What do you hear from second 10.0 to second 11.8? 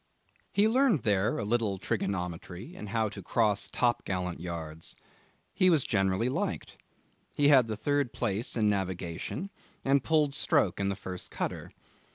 pulled stroke in the first cutter.